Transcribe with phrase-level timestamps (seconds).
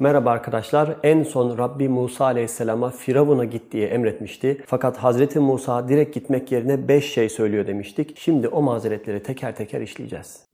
[0.00, 0.96] Merhaba arkadaşlar.
[1.02, 4.62] En son Rabbi Musa Aleyhisselam'a Firavun'a git diye emretmişti.
[4.66, 8.18] Fakat Hazreti Musa direkt gitmek yerine 5 şey söylüyor demiştik.
[8.18, 10.48] Şimdi o mazeretleri teker teker işleyeceğiz.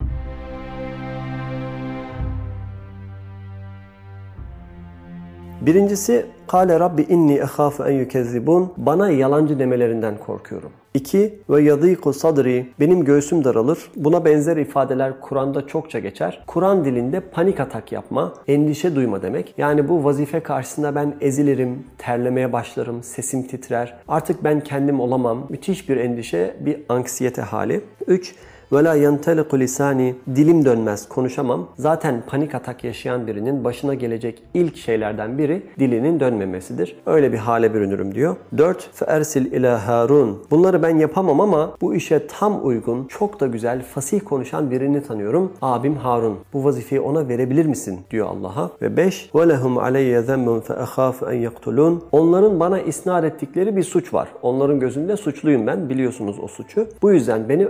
[5.65, 8.73] Birincisi Kale Rabbi inni ehafu en yukezzibun.
[8.77, 10.71] Bana yalancı demelerinden korkuyorum.
[10.93, 12.67] İki ve yadîku sadri.
[12.79, 13.79] Benim göğsüm daralır.
[13.95, 16.43] Buna benzer ifadeler Kur'an'da çokça geçer.
[16.47, 19.53] Kur'an dilinde panik atak yapma, endişe duyma demek.
[19.57, 23.97] Yani bu vazife karşısında ben ezilirim, terlemeye başlarım, sesim titrer.
[24.07, 25.47] Artık ben kendim olamam.
[25.49, 27.81] Müthiş bir endişe, bir anksiyete hali.
[28.07, 28.35] Üç,
[28.71, 31.67] ve la yenteliku lisani dilim dönmez konuşamam.
[31.77, 36.95] Zaten panik atak yaşayan birinin başına gelecek ilk şeylerden biri dilinin dönmemesidir.
[37.05, 38.35] Öyle bir hale bürünürüm diyor.
[38.57, 38.89] 4.
[38.93, 40.43] Fe ersil ila Harun.
[40.51, 45.51] Bunları ben yapamam ama bu işe tam uygun, çok da güzel, fasih konuşan birini tanıyorum.
[45.61, 46.37] Abim Harun.
[46.53, 47.99] Bu vazifeyi ona verebilir misin?
[48.11, 48.69] diyor Allah'a.
[48.81, 49.29] Ve 5.
[49.35, 52.03] Ve lehum aleyye zemmun fe ehâfu en yaktulun.
[52.11, 54.27] Onların bana isnat ettikleri bir suç var.
[54.41, 55.89] Onların gözünde suçluyum ben.
[55.89, 56.87] Biliyorsunuz o suçu.
[57.01, 57.67] Bu yüzden beni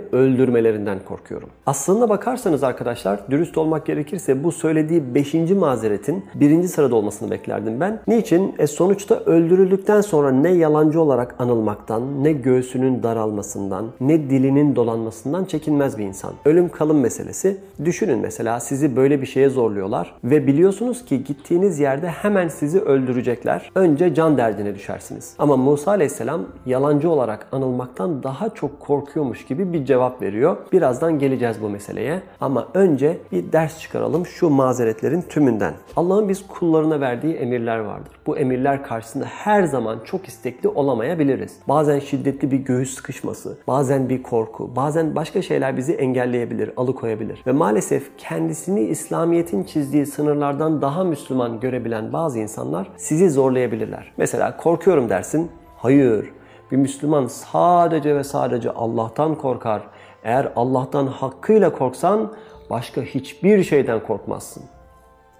[0.86, 1.48] öldürmelerinden korkuyorum.
[1.66, 5.34] Aslında bakarsanız arkadaşlar dürüst olmak gerekirse bu söylediği 5.
[5.34, 8.00] mazeretin birinci sırada olmasını beklerdim ben.
[8.06, 8.54] Niçin?
[8.58, 15.98] E sonuçta öldürüldükten sonra ne yalancı olarak anılmaktan, ne göğsünün daralmasından, ne dilinin dolanmasından çekinmez
[15.98, 16.32] bir insan.
[16.44, 17.56] Ölüm kalım meselesi.
[17.84, 23.70] Düşünün mesela sizi böyle bir şeye zorluyorlar ve biliyorsunuz ki gittiğiniz yerde hemen sizi öldürecekler.
[23.74, 25.34] Önce can derdine düşersiniz.
[25.38, 30.56] Ama Musa Aleyhisselam yalancı olarak anılmaktan daha çok korkuyormuş gibi bir cevap veriyor.
[30.76, 32.22] Birazdan geleceğiz bu meseleye.
[32.40, 35.74] Ama önce bir ders çıkaralım şu mazeretlerin tümünden.
[35.96, 38.12] Allah'ın biz kullarına verdiği emirler vardır.
[38.26, 41.56] Bu emirler karşısında her zaman çok istekli olamayabiliriz.
[41.68, 47.42] Bazen şiddetli bir göğüs sıkışması, bazen bir korku, bazen başka şeyler bizi engelleyebilir, alıkoyabilir.
[47.46, 54.12] Ve maalesef kendisini İslamiyet'in çizdiği sınırlardan daha Müslüman görebilen bazı insanlar sizi zorlayabilirler.
[54.16, 55.50] Mesela korkuyorum dersin.
[55.76, 56.30] Hayır,
[56.72, 59.82] bir Müslüman sadece ve sadece Allah'tan korkar.
[60.26, 62.32] Eğer Allah'tan hakkıyla korksan
[62.70, 64.62] başka hiçbir şeyden korkmazsın.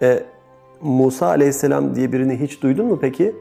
[0.02, 0.22] E,
[0.80, 3.36] Musa aleyhisselam diye birini hiç duydun mu peki?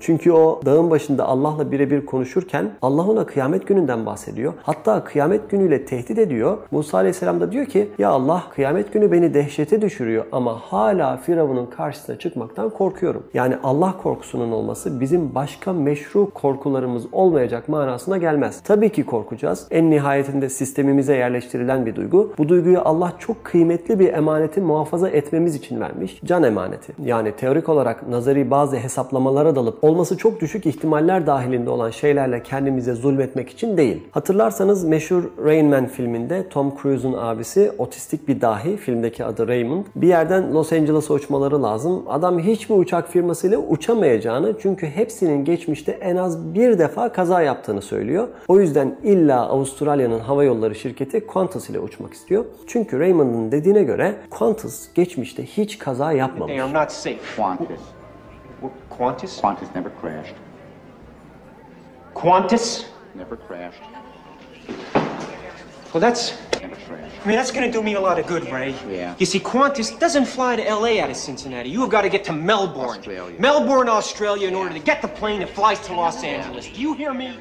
[0.00, 4.52] Çünkü o dağın başında Allah'la birebir konuşurken Allah ona kıyamet gününden bahsediyor.
[4.62, 6.58] Hatta kıyamet günüyle tehdit ediyor.
[6.70, 11.66] Musa Aleyhisselam da diyor ki ya Allah kıyamet günü beni dehşete düşürüyor ama hala Firavun'un
[11.66, 13.22] karşısına çıkmaktan korkuyorum.
[13.34, 18.62] Yani Allah korkusunun olması bizim başka meşru korkularımız olmayacak manasına gelmez.
[18.64, 19.66] Tabii ki korkacağız.
[19.70, 22.32] En nihayetinde sistemimize yerleştirilen bir duygu.
[22.38, 26.20] Bu duyguyu Allah çok kıymetli bir emaneti muhafaza etmemiz için vermiş.
[26.24, 26.92] Can emaneti.
[27.04, 32.94] Yani teorik olarak nazari bazı hesaplamalara dalıp olması çok düşük ihtimaller dahilinde olan şeylerle kendimize
[32.94, 34.02] zulmetmek için değil.
[34.10, 39.84] Hatırlarsanız meşhur Rain Man filminde Tom Cruise'un abisi otistik bir dahi, filmdeki adı Raymond.
[39.96, 42.02] Bir yerden Los Angeles'a uçmaları lazım.
[42.08, 48.28] Adam hiçbir uçak firmasıyla uçamayacağını çünkü hepsinin geçmişte en az bir defa kaza yaptığını söylüyor.
[48.48, 52.44] O yüzden illa Avustralya'nın hava yolları şirketi Qantas ile uçmak istiyor.
[52.66, 56.56] Çünkü Raymond'ın dediğine göre Qantas geçmişte hiç kaza yapmamış.
[58.60, 58.70] They are.
[58.90, 59.40] Qantas.
[59.40, 59.40] Qantas?
[59.40, 60.34] Qantas never crashed.
[62.14, 62.84] Qantas?
[63.14, 63.82] Never crashed.
[65.92, 66.36] Well, that's.
[66.60, 67.14] Never crashed.
[67.24, 68.74] I mean, that's gonna do me a lot of good, Ray.
[68.88, 69.14] Yeah.
[69.18, 71.70] You see, Qantas doesn't fly to LA out of Cincinnati.
[71.70, 72.98] You have got to get to Melbourne.
[72.98, 73.40] Australia.
[73.40, 76.66] Melbourne, Australia, in order to get the plane that flies to Los Angeles.
[76.66, 77.34] Do you hear me?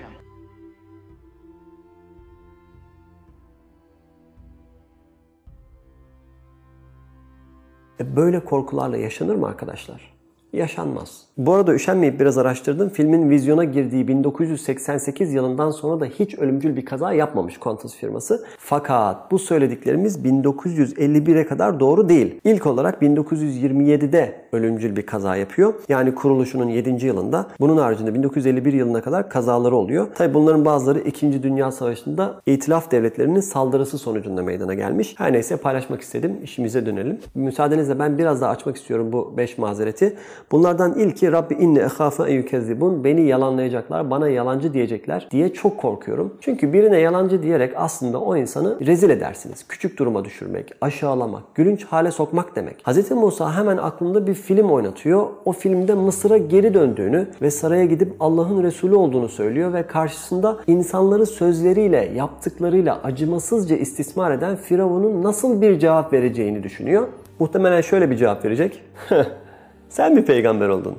[8.00, 10.17] E böyle korkularla yaşanır mı arkadaşlar?
[10.58, 11.28] Yaşanmaz.
[11.38, 12.90] Bu arada üşenmeyip biraz araştırdım.
[12.90, 18.46] Filmin vizyona girdiği 1988 yılından sonra da hiç ölümcül bir kaza yapmamış Qantas firması.
[18.60, 22.40] Fakat bu söylediklerimiz 1951'e kadar doğru değil.
[22.44, 25.74] İlk olarak 1927'de ölümcül bir kaza yapıyor.
[25.90, 27.06] Yani kuruluşunun 7.
[27.06, 27.48] yılında.
[27.60, 30.08] Bunun haricinde 1951 yılına kadar kazaları oluyor.
[30.16, 31.44] Tabi bunların bazıları 2.
[31.44, 35.16] Dünya Savaşı'nda İtilaf devletlerinin saldırısı sonucunda meydana gelmiş.
[35.18, 36.38] Her neyse paylaşmak istedim.
[36.44, 37.20] İşimize dönelim.
[37.36, 40.18] Müsaadenizle ben biraz daha açmak istiyorum bu 5 mazereti.
[40.52, 43.04] Bunlardan ilki Rabbi inne ehafe en yukezzibun.
[43.04, 46.34] Beni yalanlayacaklar, bana yalancı diyecekler diye çok korkuyorum.
[46.42, 49.68] Çünkü birine yalancı diyerek aslında o insanı rezil edersiniz.
[49.68, 52.88] Küçük duruma düşürmek, aşağılamak, gülünç hale sokmak demek.
[52.88, 53.12] Hz.
[53.12, 55.28] Musa hemen aklında bir film oynatıyor.
[55.46, 61.26] O filmde Mısır'a geri döndüğünü ve saraya gidip Allah'ın Resulü olduğunu söylüyor ve karşısında insanları
[61.26, 67.08] sözleriyle, yaptıklarıyla acımasızca istismar eden Firavun'un nasıl bir cevap vereceğini düşünüyor.
[67.40, 68.84] Muhtemelen şöyle bir cevap verecek.
[69.90, 70.96] Sen bir peygamber oldun.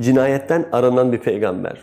[0.00, 1.76] Cinayetten aranan bir peygamber.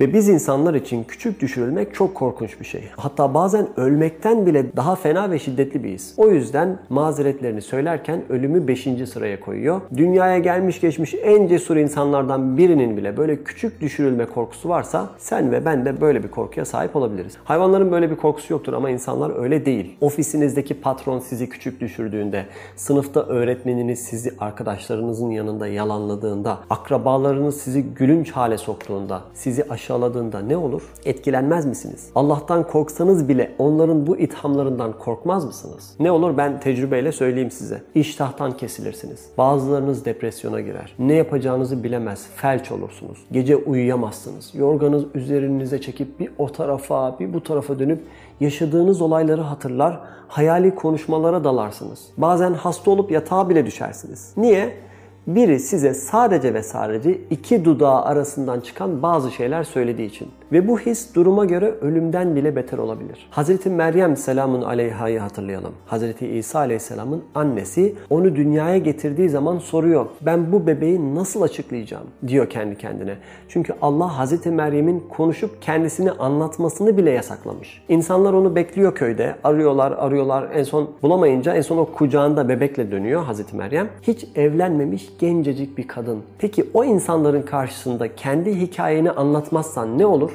[0.00, 2.82] Ve biz insanlar için küçük düşürülmek çok korkunç bir şey.
[2.96, 6.14] Hatta bazen ölmekten bile daha fena ve şiddetli bir his.
[6.16, 8.88] O yüzden mazeretlerini söylerken ölümü 5.
[9.12, 9.80] sıraya koyuyor.
[9.96, 15.64] Dünyaya gelmiş geçmiş en cesur insanlardan birinin bile böyle küçük düşürülme korkusu varsa sen ve
[15.64, 17.36] ben de böyle bir korkuya sahip olabiliriz.
[17.44, 19.96] Hayvanların böyle bir korkusu yoktur ama insanlar öyle değil.
[20.00, 22.46] Ofisinizdeki patron sizi küçük düşürdüğünde,
[22.76, 30.82] sınıfta öğretmeniniz sizi arkadaşlarınızın yanında yalanladığında, akrabalarınız sizi gülünç hale soktuğunda, sizi aşağıladığında ne olur?
[31.04, 32.10] Etkilenmez misiniz?
[32.14, 35.94] Allah'tan korksanız bile onların bu ithamlarından korkmaz mısınız?
[36.00, 37.82] Ne olur ben tecrübeyle söyleyeyim size.
[37.94, 39.28] İştahtan kesilirsiniz.
[39.38, 40.94] Bazılarınız depresyona girer.
[40.98, 42.26] Ne yapacağınızı bilemez.
[42.36, 43.18] Felç olursunuz.
[43.32, 44.54] Gece uyuyamazsınız.
[44.54, 48.00] Yorganız üzerinize çekip bir o tarafa bir bu tarafa dönüp
[48.40, 52.08] yaşadığınız olayları hatırlar, hayali konuşmalara dalarsınız.
[52.16, 54.32] Bazen hasta olup yatağa bile düşersiniz.
[54.36, 54.85] Niye?
[55.26, 60.28] Biri size sadece ve sadece iki dudağı arasından çıkan bazı şeyler söylediği için.
[60.52, 63.28] Ve bu his duruma göre ölümden bile beter olabilir.
[63.30, 65.72] Hazreti Meryem selamun aleyha'yı hatırlayalım.
[65.86, 70.06] Hazreti İsa aleyhisselamın annesi onu dünyaya getirdiği zaman soruyor.
[70.20, 72.06] Ben bu bebeği nasıl açıklayacağım?
[72.26, 73.14] diyor kendi kendine.
[73.48, 77.82] Çünkü Allah Hazreti Meryem'in konuşup kendisini anlatmasını bile yasaklamış.
[77.88, 79.36] İnsanlar onu bekliyor köyde.
[79.44, 80.48] Arıyorlar, arıyorlar.
[80.54, 83.88] En son bulamayınca en son o kucağında bebekle dönüyor Hazreti Meryem.
[84.02, 86.22] Hiç evlenmemiş gencecik bir kadın.
[86.38, 90.32] Peki o insanların karşısında kendi hikayeni anlatmazsan ne olur?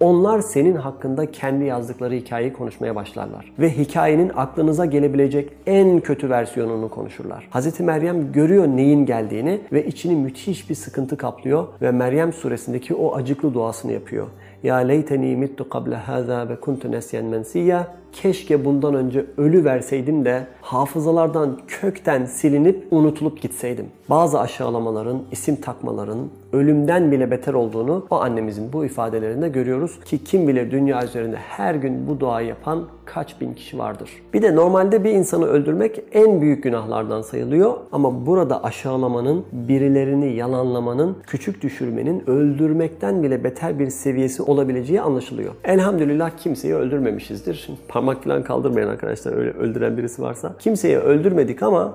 [0.00, 3.52] Onlar senin hakkında kendi yazdıkları hikayeyi konuşmaya başlarlar.
[3.58, 7.48] Ve hikayenin aklınıza gelebilecek en kötü versiyonunu konuşurlar.
[7.54, 7.80] Hz.
[7.80, 13.54] Meryem görüyor neyin geldiğini ve içini müthiş bir sıkıntı kaplıyor ve Meryem suresindeki o acıklı
[13.54, 14.26] duasını yapıyor.
[14.62, 17.86] Ya leyteni mittu kable hâzâ ve kuntu nesyen mensiyya.
[18.12, 23.86] Keşke bundan önce ölü verseydim de hafızalardan kökten silinip unutulup gitseydim.
[24.10, 26.18] Bazı aşağılamaların, isim takmaların
[26.52, 31.74] ölümden bile beter olduğunu o annemizin bu ifadelerinde görüyoruz ki kim bilir dünya üzerinde her
[31.74, 34.10] gün bu duayı yapan kaç bin kişi vardır.
[34.34, 41.16] Bir de normalde bir insanı öldürmek en büyük günahlardan sayılıyor ama burada aşağılamanın, birilerini yalanlamanın,
[41.26, 45.54] küçük düşürmenin öldürmekten bile beter bir seviyesi olabileceği anlaşılıyor.
[45.64, 47.54] Elhamdülillah kimseyi öldürmemişizdir.
[47.54, 50.52] Şimdi parmak falan kaldırmayın arkadaşlar öyle öldüren birisi varsa.
[50.58, 51.94] Kimseyi öldürmedik ama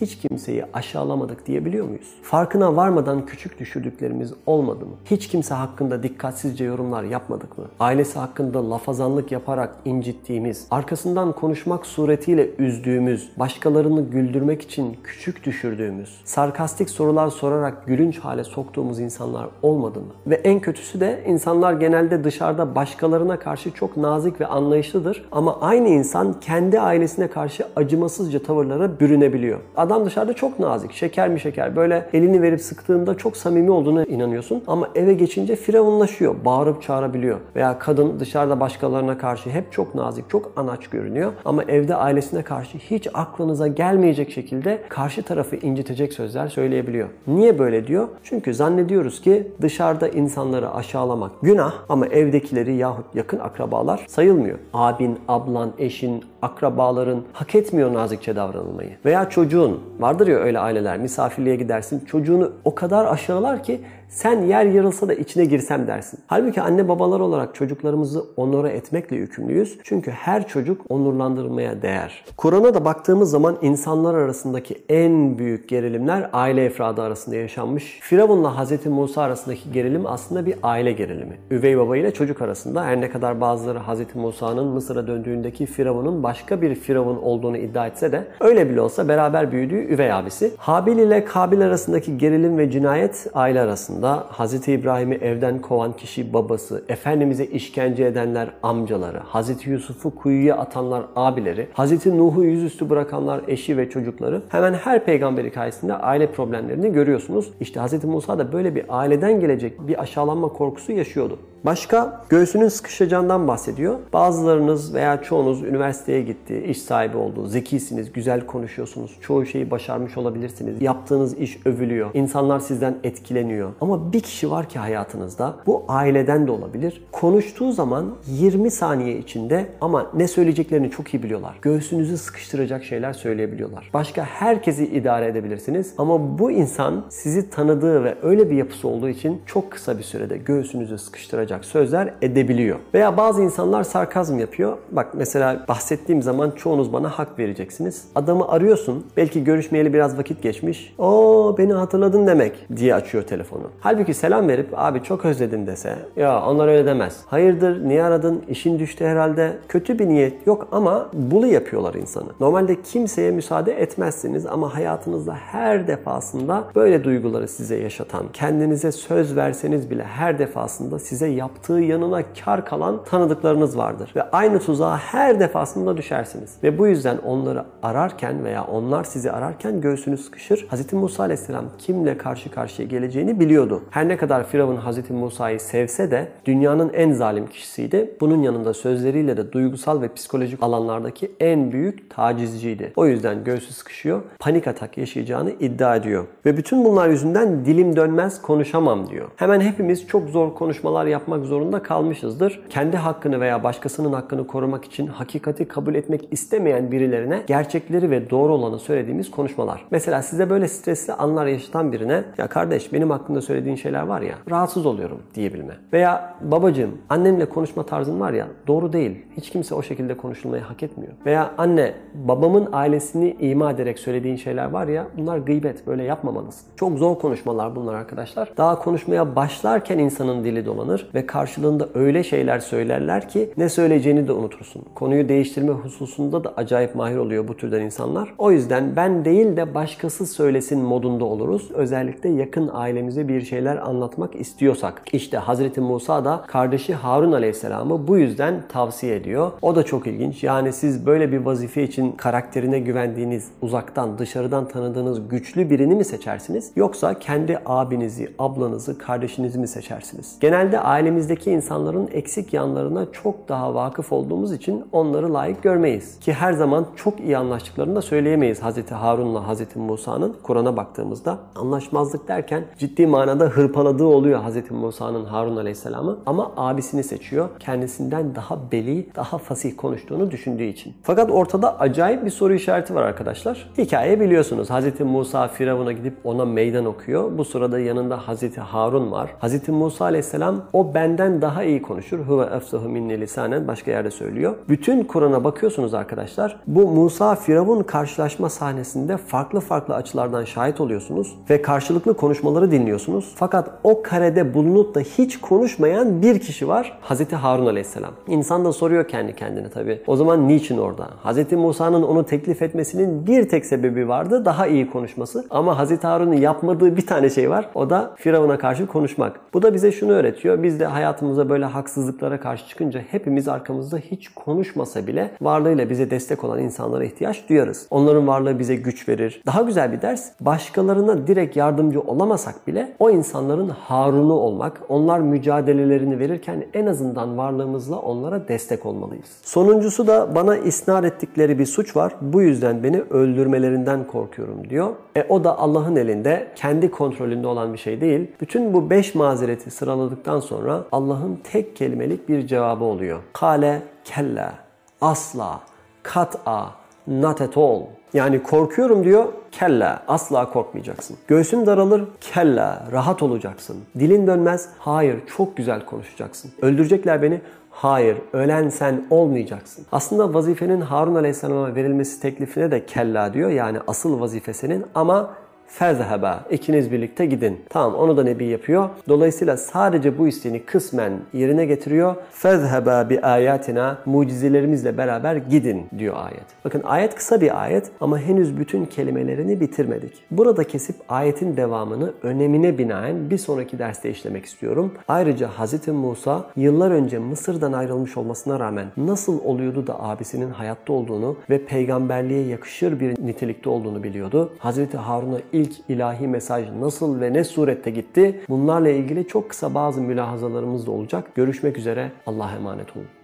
[0.00, 2.14] hiç kimseyi aşağılamadık diyebiliyor muyuz?
[2.22, 4.92] Farkına varmadan küçük düşürdüklerimiz olmadı mı?
[5.04, 7.64] Hiç kimse hakkında dikkatsizce yorumlar yapmadık mı?
[7.80, 16.90] Ailesi hakkında lafazanlık yaparak incittiğimiz, arkasından konuşmak suretiyle üzdüğümüz, başkalarını güldürmek için küçük düşürdüğümüz, sarkastik
[16.90, 20.12] sorular sorarak gülünç hale soktuğumuz insanlar olmadı mı?
[20.26, 25.88] Ve en kötüsü de insanlar genelde dışarıda başkalarına karşı çok nazik ve anlayışlıdır ama aynı
[25.88, 29.58] insan kendi ailesine karşı acımasızca tavırlara bürünebiliyor.
[29.78, 31.76] Adam dışarıda çok nazik, şeker mi şeker.
[31.76, 34.62] Böyle elini verip sıktığında çok samimi olduğuna inanıyorsun.
[34.66, 36.34] Ama eve geçince firavunlaşıyor.
[36.44, 37.38] Bağırıp çağırabiliyor.
[37.56, 41.32] Veya kadın dışarıda başkalarına karşı hep çok nazik, çok anaç görünüyor.
[41.44, 47.08] Ama evde ailesine karşı hiç aklınıza gelmeyecek şekilde karşı tarafı incitecek sözler söyleyebiliyor.
[47.26, 48.08] Niye böyle diyor?
[48.22, 54.58] Çünkü zannediyoruz ki dışarıda insanları aşağılamak günah ama evdekileri yahut yakın akrabalar sayılmıyor.
[54.72, 58.90] Abin, ablan, eşin, akrabaların hak etmiyor nazikçe davranılmayı.
[59.04, 59.67] Veya çocuğun,
[59.98, 65.14] vardır ya öyle aileler, misafirliğe gidersin, çocuğunu o kadar aşağılar ki sen yer yarılsa da
[65.14, 66.20] içine girsem dersin.
[66.26, 69.78] Halbuki anne babalar olarak çocuklarımızı onura etmekle yükümlüyüz.
[69.82, 72.24] Çünkü her çocuk onurlandırılmaya değer.
[72.36, 77.98] Kur'an'a da baktığımız zaman insanlar arasındaki en büyük gerilimler aile efradı arasında yaşanmış.
[78.02, 78.86] Firavun'la Hz.
[78.86, 81.38] Musa arasındaki gerilim aslında bir aile gerilimi.
[81.50, 84.14] Üvey baba ile çocuk arasında her ne kadar bazıları Hz.
[84.14, 89.52] Musa'nın Mısır'a döndüğündeki Firavun'un başka bir Firavun olduğunu iddia etse de öyle bile olsa beraber
[89.52, 90.52] büyüdüğü üvey abisi.
[90.56, 94.68] Habil ile Kabil arasındaki gerilim ve cinayet aile arasında aslında Hz.
[94.68, 99.66] İbrahim'i evden kovan kişi babası, Efendimiz'e işkence edenler amcaları, Hz.
[99.66, 102.06] Yusuf'u kuyuya atanlar abileri, Hz.
[102.06, 107.50] Nuh'u yüzüstü bırakanlar eşi ve çocukları hemen her peygamber hikayesinde aile problemlerini görüyorsunuz.
[107.60, 108.04] İşte Hz.
[108.04, 111.38] Musa da böyle bir aileden gelecek bir aşağılanma korkusu yaşıyordu.
[111.64, 113.98] Başka göğsünün sıkışacağından bahsediyor.
[114.12, 120.82] Bazılarınız veya çoğunuz üniversiteye gitti, iş sahibi oldu, zekisiniz, güzel konuşuyorsunuz, çoğu şeyi başarmış olabilirsiniz.
[120.82, 123.70] Yaptığınız iş övülüyor, insanlar sizden etkileniyor.
[123.80, 127.04] Ama bir kişi var ki hayatınızda, bu aileden de olabilir.
[127.12, 131.58] Konuştuğu zaman 20 saniye içinde ama ne söyleyeceklerini çok iyi biliyorlar.
[131.62, 133.90] Göğsünüzü sıkıştıracak şeyler söyleyebiliyorlar.
[133.94, 139.42] Başka herkesi idare edebilirsiniz ama bu insan sizi tanıdığı ve öyle bir yapısı olduğu için
[139.46, 142.78] çok kısa bir sürede göğsünüzü sıkıştıracak sözler edebiliyor.
[142.94, 144.78] Veya bazı insanlar sarkazm yapıyor.
[144.92, 148.04] Bak mesela bahsettiğim zaman çoğunuz bana hak vereceksiniz.
[148.14, 149.06] Adamı arıyorsun.
[149.16, 150.94] Belki görüşmeyeli biraz vakit geçmiş.
[150.98, 153.70] O beni hatırladın demek diye açıyor telefonu.
[153.80, 155.96] Halbuki selam verip abi çok özledim dese.
[156.16, 157.20] Ya onlar öyle demez.
[157.26, 158.42] Hayırdır niye aradın?
[158.48, 159.56] İşin düştü herhalde.
[159.68, 162.28] Kötü bir niyet yok ama bulu yapıyorlar insanı.
[162.40, 169.90] Normalde kimseye müsaade etmezsiniz ama hayatınızda her defasında böyle duyguları size yaşatan, kendinize söz verseniz
[169.90, 174.12] bile her defasında size yaptığı yanına kar kalan tanıdıklarınız vardır.
[174.16, 176.54] Ve aynı tuzağa her defasında düşersiniz.
[176.62, 180.66] Ve bu yüzden onları ararken veya onlar sizi ararken göğsünüz sıkışır.
[180.70, 180.92] Hz.
[180.92, 183.67] Musa aleyhisselam kimle karşı karşıya geleceğini biliyordu.
[183.90, 185.10] Her ne kadar Firavun Hz.
[185.10, 188.10] Musa'yı sevse de dünyanın en zalim kişisiydi.
[188.20, 192.92] Bunun yanında sözleriyle de duygusal ve psikolojik alanlardaki en büyük tacizciydi.
[192.96, 196.24] O yüzden göğsü sıkışıyor, panik atak yaşayacağını iddia ediyor.
[196.46, 199.28] Ve bütün bunlar yüzünden dilim dönmez konuşamam diyor.
[199.36, 202.60] Hemen hepimiz çok zor konuşmalar yapmak zorunda kalmışızdır.
[202.70, 208.52] Kendi hakkını veya başkasının hakkını korumak için hakikati kabul etmek istemeyen birilerine gerçekleri ve doğru
[208.52, 209.84] olanı söylediğimiz konuşmalar.
[209.90, 214.34] Mesela size böyle stresli anlar yaşatan birine ya kardeş benim hakkında söylediğin şeyler var ya
[214.50, 215.74] rahatsız oluyorum diyebilme.
[215.92, 219.16] Veya babacığım annemle konuşma tarzın var ya doğru değil.
[219.36, 221.12] Hiç kimse o şekilde konuşulmayı hak etmiyor.
[221.26, 226.68] Veya anne babamın ailesini ima ederek söylediğin şeyler var ya bunlar gıybet böyle yapmamalısın.
[226.76, 228.52] Çok zor konuşmalar bunlar arkadaşlar.
[228.56, 234.32] Daha konuşmaya başlarken insanın dili dolanır ve karşılığında öyle şeyler söylerler ki ne söyleyeceğini de
[234.32, 234.82] unutursun.
[234.94, 238.34] Konuyu değiştirme hususunda da acayip mahir oluyor bu türden insanlar.
[238.38, 241.70] O yüzden ben değil de başkası söylesin modunda oluruz.
[241.70, 245.02] Özellikle yakın ailemize bir şeyler anlatmak istiyorsak.
[245.12, 249.52] İşte Hazreti Musa da kardeşi Harun Aleyhisselam'ı bu yüzden tavsiye ediyor.
[249.62, 250.44] O da çok ilginç.
[250.44, 256.72] Yani siz böyle bir vazife için karakterine güvendiğiniz, uzaktan, dışarıdan tanıdığınız güçlü birini mi seçersiniz?
[256.76, 260.36] Yoksa kendi abinizi, ablanızı, kardeşinizi mi seçersiniz?
[260.40, 266.18] Genelde ailemizdeki insanların eksik yanlarına çok daha vakıf olduğumuz için onları layık görmeyiz.
[266.20, 268.90] Ki her zaman çok iyi anlaştıklarını da söyleyemeyiz Hz.
[268.90, 269.76] Harun'la Hz.
[269.76, 270.36] Musa'nın.
[270.42, 274.70] Kur'an'a baktığımızda anlaşmazlık derken ciddi manada hırpaladığı oluyor Hz.
[274.70, 276.18] Musa'nın Harun Aleyhisselam'ı.
[276.26, 277.48] Ama abisini seçiyor.
[277.58, 280.94] Kendisinden daha beli, daha fasih konuştuğunu düşündüğü için.
[281.02, 283.70] Fakat ortada acayip bir soru işareti var arkadaşlar.
[283.78, 284.70] Hikaye biliyorsunuz.
[284.70, 285.00] Hz.
[285.00, 287.38] Musa Firavun'a gidip ona meydan okuyor.
[287.38, 288.58] Bu sırada yanında Hz.
[288.58, 289.30] Harun var.
[289.42, 289.68] Hz.
[289.68, 292.18] Musa Aleyhisselam o benden daha iyi konuşur.
[292.18, 294.54] Huve efsahu minni lisanen başka yerde söylüyor.
[294.68, 296.60] Bütün Kur'an'a bakıyorsunuz arkadaşlar.
[296.66, 303.17] Bu Musa Firavun karşılaşma sahnesinde farklı farklı açılardan şahit oluyorsunuz ve karşılıklı konuşmaları dinliyorsunuz.
[303.36, 306.98] Fakat o karede bulunup da hiç konuşmayan bir kişi var.
[307.02, 307.32] Hz.
[307.32, 308.12] Harun Aleyhisselam.
[308.26, 310.02] İnsan da soruyor kendi kendine tabi.
[310.06, 311.08] O zaman niçin orada?
[311.24, 311.52] Hz.
[311.52, 314.44] Musa'nın onu teklif etmesinin bir tek sebebi vardı.
[314.44, 315.44] Daha iyi konuşması.
[315.50, 316.04] Ama Hz.
[316.04, 317.68] Harun'un yapmadığı bir tane şey var.
[317.74, 319.40] O da Firavun'a karşı konuşmak.
[319.54, 320.62] Bu da bize şunu öğretiyor.
[320.62, 326.44] Biz de hayatımıza böyle haksızlıklara karşı çıkınca hepimiz arkamızda hiç konuşmasa bile varlığıyla bize destek
[326.44, 327.86] olan insanlara ihtiyaç duyarız.
[327.90, 329.42] Onların varlığı bize güç verir.
[329.46, 330.30] Daha güzel bir ders.
[330.40, 337.98] Başkalarına direkt yardımcı olamasak bile o insanların Harun'u olmak, onlar mücadelelerini verirken en azından varlığımızla
[337.98, 339.28] onlara destek olmalıyız.
[339.42, 342.14] Sonuncusu da bana isnat ettikleri bir suç var.
[342.20, 344.90] Bu yüzden beni öldürmelerinden korkuyorum diyor.
[345.16, 348.30] E o da Allah'ın elinde, kendi kontrolünde olan bir şey değil.
[348.40, 353.18] Bütün bu beş mazereti sıraladıktan sonra Allah'ın tek kelimelik bir cevabı oluyor.
[353.32, 354.54] Kale kella,
[355.00, 355.60] asla,
[356.02, 356.70] kat'a,
[357.08, 357.82] not at all.
[358.14, 361.16] Yani korkuyorum diyor, kella, asla korkmayacaksın.
[361.28, 363.76] Göğsün daralır, kella, rahat olacaksın.
[363.98, 366.50] Dilin dönmez, hayır, çok güzel konuşacaksın.
[366.62, 369.86] Öldürecekler beni, Hayır, ölen sen olmayacaksın.
[369.92, 373.50] Aslında vazifenin Harun Aleyhisselam'a verilmesi teklifine de kella diyor.
[373.50, 375.30] Yani asıl vazife senin ama
[375.68, 376.44] fezheba.
[376.50, 377.60] ikiniz birlikte gidin.
[377.68, 378.88] Tamam onu da Nebi yapıyor.
[379.08, 382.14] Dolayısıyla sadece bu isteğini kısmen yerine getiriyor.
[382.30, 386.44] Fezheba bi ayatina mucizelerimizle beraber gidin diyor ayet.
[386.64, 390.12] Bakın ayet kısa bir ayet ama henüz bütün kelimelerini bitirmedik.
[390.30, 394.92] Burada kesip ayetin devamını önemine binaen bir sonraki derste işlemek istiyorum.
[395.08, 395.88] Ayrıca Hz.
[395.88, 402.46] Musa yıllar önce Mısır'dan ayrılmış olmasına rağmen nasıl oluyordu da abisinin hayatta olduğunu ve peygamberliğe
[402.46, 404.52] yakışır bir nitelikte olduğunu biliyordu.
[404.60, 404.94] Hz.
[404.94, 408.40] Harun'a ilk ilahi mesaj nasıl ve ne surette gitti?
[408.48, 411.34] Bunlarla ilgili çok kısa bazı mülahazalarımız da olacak.
[411.34, 412.12] Görüşmek üzere.
[412.26, 413.17] Allah'a emanet olun.